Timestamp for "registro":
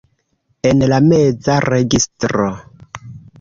1.67-2.49